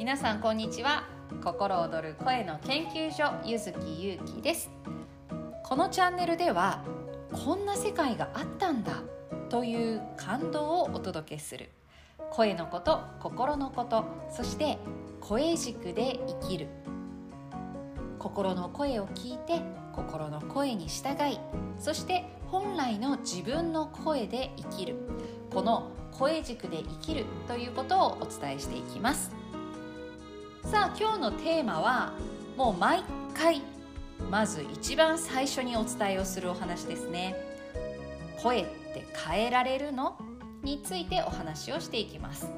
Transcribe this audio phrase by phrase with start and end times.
[0.00, 1.04] 皆さんこんにちは。
[1.44, 4.70] 心躍る声の研究所ゆずきゆうきです。
[5.62, 6.82] このチャンネルでは
[7.30, 9.02] こんな世界があったんだ
[9.50, 11.68] という感動をお届けする。
[12.30, 14.78] 声のこと心のことそして
[15.20, 16.68] 声軸で生きる。
[18.18, 19.60] 心の声を聞いて
[19.92, 21.38] 心の声に従い
[21.78, 24.96] そして本来の自分の声で生きる。
[25.52, 29.39] この声軸で生きるということをお伝えしていきます。
[30.70, 32.12] さあ今日のテーマは
[32.56, 33.02] もう毎
[33.34, 33.60] 回
[34.30, 37.34] まず一番最初にお伝えをするお話ですね。
[38.40, 40.16] 声って変えられるの？
[40.62, 42.48] についてお話をしていきます。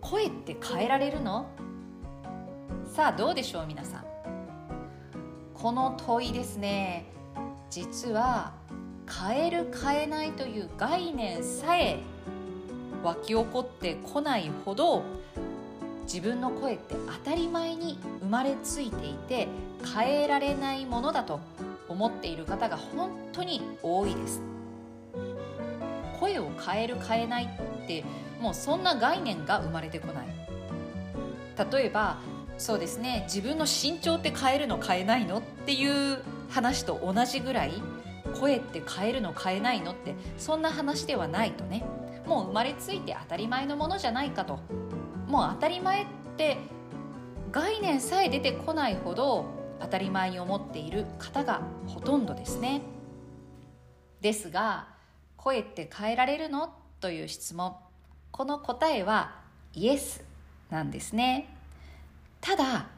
[0.00, 1.46] 声って変えられるの？
[2.92, 4.04] さあどうでしょう皆さん？
[5.54, 7.06] この問いですね。
[7.70, 8.54] 実は
[9.08, 12.00] 変える変えないという概念さえ
[13.04, 15.04] 湧き起こってこないほど
[16.08, 19.46] 自分の声って当たり前に生まれついていて
[19.94, 21.38] 変えられないものだと
[21.86, 24.40] 思っている方が本当に多いです。
[26.18, 28.04] 声を変える変えないって
[28.40, 30.26] もうそんな概念が生まれてこない。
[31.70, 32.16] 例えば
[32.56, 37.72] そうですね自分の身長って変えるの変えないのっていう話と同じぐらい
[38.40, 41.84] 声って変えるの変えないのってそんな話ではないとね。
[42.26, 44.58] もう生まれついて当たり前のものじゃないかと
[45.28, 46.56] もう当たり前って
[47.52, 49.46] 概念さえ出てこないほど
[49.78, 52.82] 当たり前に思っている方がほとんどですね。
[54.20, 54.88] ですが
[55.36, 56.74] 声って変えられるの？
[57.00, 57.76] という質問。
[58.32, 59.36] この答えは
[59.74, 60.24] イエス
[60.70, 61.54] なんですね。
[62.40, 62.88] ただ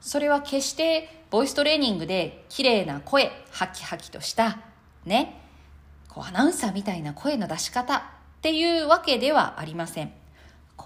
[0.00, 4.60] それは決してボイストレーニングで綺麗な声ハキハキとした
[5.04, 5.42] ね
[6.08, 8.00] こうアナウンサーみたいな声の出し方っ
[8.42, 10.12] ていうわけではありません。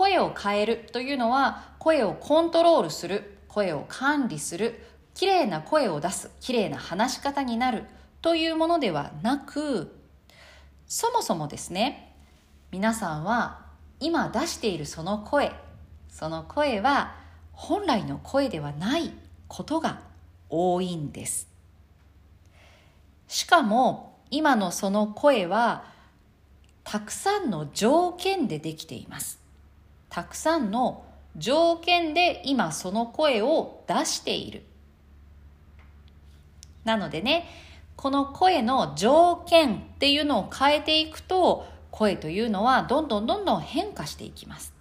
[0.00, 7.84] 声を変えるというのは声をコントロールする声を管理する綺麗な声を出す綺麗な話し方になる
[8.22, 9.94] というものではなく
[10.86, 12.16] そもそもですね
[12.70, 13.66] 皆さんは
[14.00, 15.52] 今出しているその声
[16.08, 17.14] その声は
[17.52, 19.12] 本来の声ではない
[19.48, 20.00] ことが
[20.48, 21.46] 多いんです。
[23.28, 25.84] しかも今のその声は
[26.84, 29.39] たくさんの条件でできています。
[30.10, 31.04] たくさんの
[31.36, 34.64] 条件で今その声を出している。
[36.84, 37.48] なのでね、
[37.96, 44.72] この声の条件っていうのを変えていくと、声というのはどんどんどんどん変化していきます。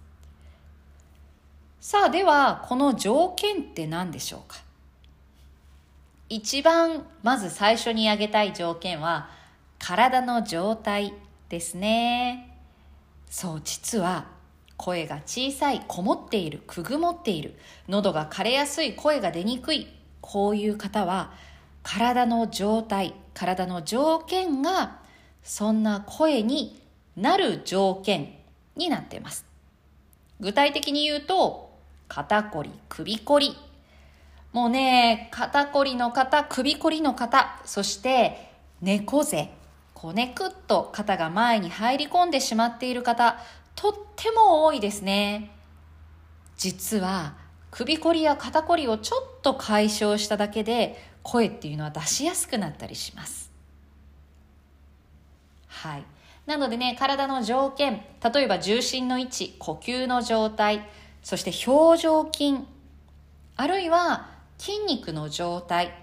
[1.80, 4.58] さあ、では、この条件って何でしょうか？
[6.28, 9.30] 一番、まず最初に挙げたい条件は、
[9.78, 11.14] 体の状態
[11.48, 12.58] ですね。
[13.28, 14.26] そう、実は
[14.80, 17.54] 声が小さい、こもっている、くぐもっている、
[17.86, 19.88] 喉が枯れやすい、声が出にくい、
[20.22, 21.34] こういう方は、
[21.82, 25.00] 体の状態、体の条件が、
[25.42, 26.82] そんな声に
[27.14, 28.38] なる条件
[28.74, 29.44] になっています。
[30.40, 31.76] 具体的に言うと、
[32.08, 33.54] 肩こり、首こり。
[34.54, 39.50] もうね、肩こりの方、首こりの方、そして猫背。
[39.92, 43.36] こね、くっと肩が前に入り込んでしまっている方、
[43.80, 45.52] とっても多いですね。
[46.58, 47.34] 実は
[47.70, 53.50] 首こりや肩こりをちょっと解消しただけで声っていうのは出しやすくなったりします。
[55.66, 56.04] はい。
[56.44, 60.86] なのでね、体の条件、例えば重心の位置、呼吸の状態、
[61.22, 62.58] そして表情筋、
[63.56, 65.94] あるいは筋肉の状態、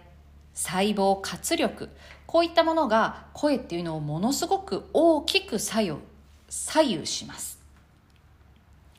[0.55, 1.91] 細胞活力、
[2.25, 5.99] こういったものが声っていうのをものすごく大きく作用、
[6.49, 7.56] 左右します。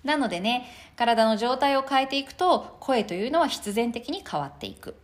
[0.08, 4.96] なのでね、体の状態を変えていくと、声というのは必然的に変わっていく。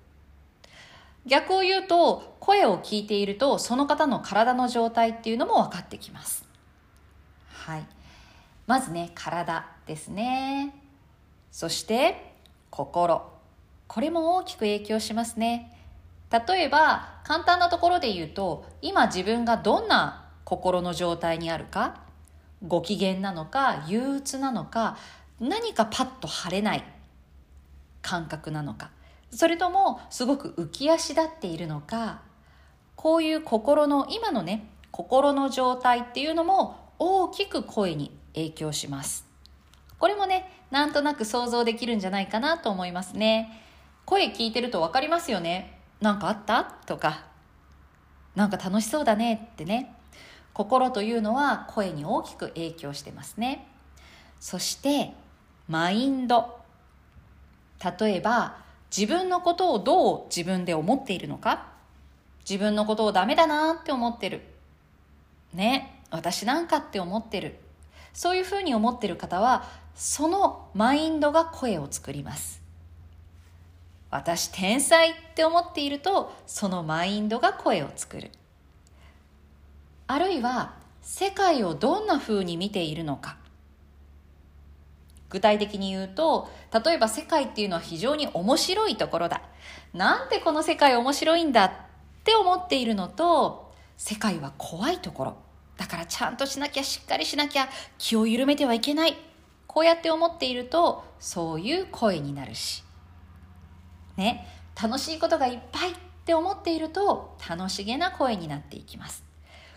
[1.27, 6.49] 逆を言うと、声を聞いていると、その方の体の状態っていうのも分かってきます。
[7.53, 7.87] はい。
[8.67, 10.75] まずね、体ですね。
[11.53, 12.35] そして、
[12.71, 13.31] 心。
[13.87, 15.71] これも大きく影響しますね。
[16.31, 22.04] 例えば、簡単なところで言うと、今自分がどんな心の状態にあるか、
[22.67, 24.97] ご機嫌なのか憂鬱なのか
[25.41, 26.85] 何かパッと晴れない
[28.03, 28.91] 感覚なのか。
[29.31, 32.23] それともすごく浮き足立っているのか。
[32.97, 39.27] こういう心の今のね心の状態っていうのも大きく声に影響します。
[39.99, 43.61] これもねなんとなく想像できるんじゃないかなと思いますね。
[44.05, 45.81] 声聞いてると分かりますよね。
[46.01, 46.65] 何かあった？
[46.65, 47.25] とか。
[48.35, 49.95] なんか楽しそうだねってね。
[50.55, 53.67] 心というのは声に大きく影響してますね。
[54.41, 55.13] そして
[55.69, 56.61] マインド。
[58.01, 58.57] 例えば
[58.97, 61.67] 自分のことをどう自分で思っているのか。
[62.49, 64.43] 自分のことをダメだなって思ってる。
[65.53, 66.01] ね。
[66.11, 67.59] 私なんかって思ってる。
[68.13, 69.65] そういうふうに思ってる方は
[69.97, 72.63] そのマインドが声を作ります。
[74.09, 78.31] 私天才って思っているとそのマインドが声を作る。
[80.07, 83.37] あるいは世界をどんな風に見ているのか。
[85.31, 86.49] 具体的に言うと
[86.85, 89.43] 例えば世界っていうのは非常に面白いところだ。
[89.93, 91.73] なんてこの世界面白いんだっ
[92.23, 95.37] て思っているのと世界は怖いところ。
[95.77, 97.69] だからちゃんとしなきゃしっかりしなきゃ
[97.99, 99.17] 気を緩めてはいけない。
[99.67, 102.85] こうやって思っているとそういう声になるし。
[104.17, 104.47] ね。
[104.81, 109.25] 楽しいことがいっぱいって思っていると楽しげな声になっていきます。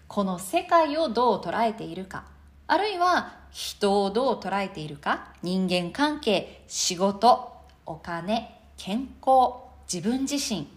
[0.07, 2.25] この世界をどう捉えているか。
[2.67, 5.33] あるいは人をどう捉えているか。
[5.41, 7.53] 人間関係仕事
[7.85, 9.65] お金健康。
[9.91, 10.67] 自分自身。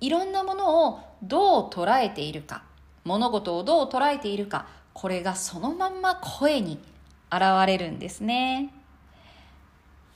[0.00, 2.62] いろんなものをどう捉えているか。
[3.04, 4.66] 物事をどう捉えているか。
[4.92, 6.78] これがそのまんま声に
[7.30, 8.72] 現れるんですね。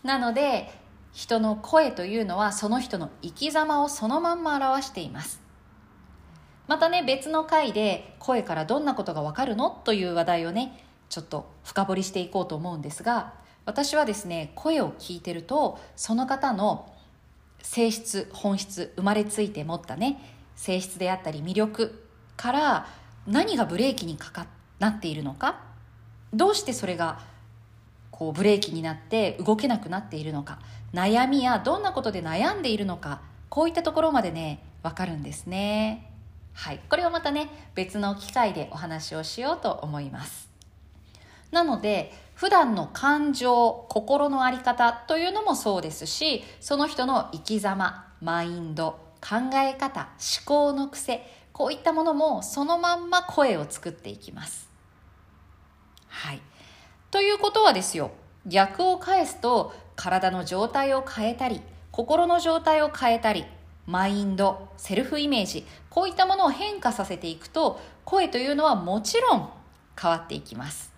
[0.02, 0.70] なので
[1.12, 5.41] 人の声というのはその人の生き様をそのまんま表しています。
[6.72, 9.68] またね別の回で声からどんなことがわかるの？
[9.68, 13.34] という話題をねちょっと深掘りしていこうと思うんですが
[13.66, 16.90] 私はですね声を聞いてるとその方の
[17.60, 20.18] 性質本質生まれついて持ったね
[20.56, 22.06] 性質であったり魅力
[22.38, 22.86] から
[23.26, 24.46] 何がブレーキにかか
[24.78, 25.60] なっているのか
[26.32, 27.20] どうしてそれが
[28.10, 30.58] こうブレーキになって動けなくなっているのか
[30.94, 33.20] 悩みやどんなことで悩んでいるのか
[33.50, 36.08] こういったところまでね分かるんですね。
[36.54, 36.80] はい。
[36.88, 40.50] これをまたね別の機会でお話をしようと思います。
[41.50, 54.68] なので普段の感情心の在り方というのもそうですしその人の生き様マインド考え方思考の癖こういったものもそのまんま声を作っていきます。
[56.08, 56.40] はい。
[57.10, 58.10] ということはですよ
[58.46, 61.60] 逆を返すと体の状態を変えたり
[61.90, 63.44] 心の状態を変えたり
[63.86, 69.50] マインドセルフイメージこういったものを変化させていくと声というのはもちろん
[70.00, 70.92] 変わっていきます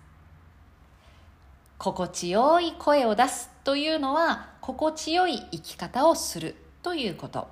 [1.77, 7.47] 心地よい声を出すというのは心地よい生き方をするということ。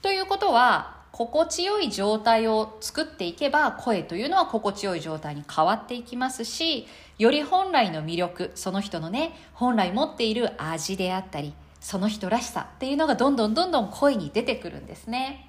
[0.00, 6.86] ということは心地よい状態を作っていけば声というのは心地よい状態に変わっていきますし
[7.18, 11.54] より本来の魅力その人のね本来持っている味であったり
[11.88, 15.48] その人らしさっていうのがどんどんどんどん声に出てくるんですね。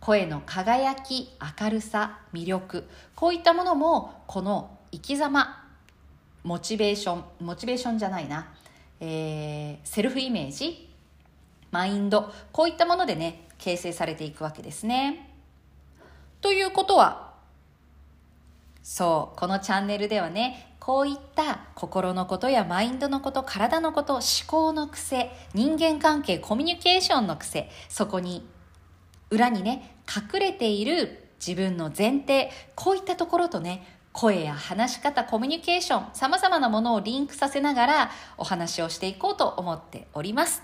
[0.00, 1.28] 声の輝き
[1.60, 2.88] 明るさ魅力。
[3.14, 5.62] こういったものもこの生き様
[6.42, 8.50] モチベーションモチベーションじゃないな、
[8.98, 10.88] えー、セルフイメージ
[11.70, 12.32] マインド。
[12.50, 15.34] こういったものでね形成されていくわけですね。
[16.40, 17.34] ということは
[18.82, 28.48] そうこのチャンネルではねこういった心のことやマインドのこと体のこと思考の癖人間関係コミュニケーションの癖そこに
[29.28, 40.62] 裏にね隠れている自分の前提こういったところとね声や話し方、コミュニケーション、様々なものをリンクさせながらお話をしていこうと思っております。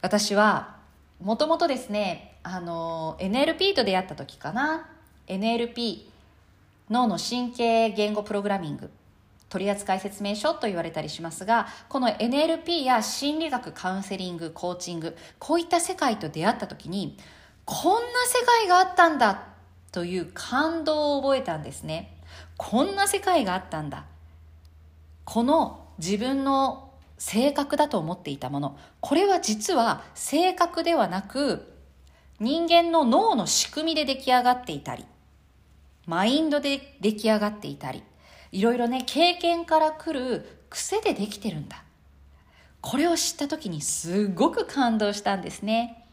[0.00, 0.78] 私は、
[1.22, 4.88] もともとですね、あの、NLP と出会った時かな。
[5.28, 6.10] NLP、
[6.90, 8.90] 脳の神経言語プログラミング、
[9.48, 17.16] 取扱説明書と言われたりしますが、この NLP や心理学、カウンセリング、コーチング、こういった世界と出会った時に、
[17.64, 19.44] こんな世界があったんだ
[19.92, 22.16] という感動を覚えたんですね。
[22.56, 24.04] こんな世界があったんだ。
[25.24, 31.72] この自分の性格だと思っていたもの、これは実は性格ではなく、
[32.40, 35.04] 人間の脳の仕組みで出来上がっていたり、
[36.06, 38.02] マインドで出来上がっていたり、
[38.52, 41.84] いろいろね、経験から来る癖でできてるんだ。
[42.80, 46.06] これを知った時にすごく感動したんですね。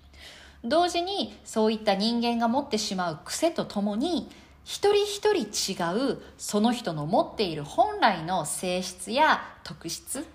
[0.64, 4.30] 同時にそういった人間が持ってしまう癖とともに
[4.64, 10.26] 一人一人違うその人の持っている本来の性質や特質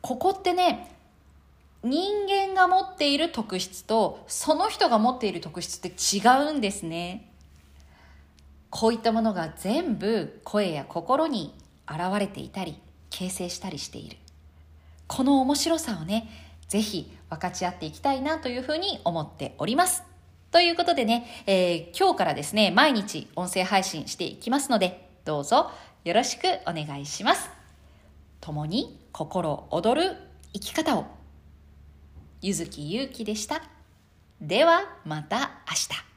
[0.00, 0.90] ここってね
[1.82, 7.30] 人間が持っている特質とその人が持っている特質って違うんですね
[8.76, 11.54] こういったものが全部声や心に
[11.86, 12.76] 現れていたり
[13.08, 14.16] 形成したりしている
[15.06, 16.28] この面白さをね
[16.66, 20.02] ぜひ分かち合っていきたいなというふうに思っております。
[20.50, 25.70] ということでね、えー、今日からですね、毎日音声配信していきますので、どうぞ
[26.04, 27.50] よろしくお願いします。
[28.40, 30.16] 共に心躍る
[30.52, 31.06] 生き方を
[32.42, 33.62] ゆずきゆうきでした
[34.40, 36.13] ではまた明日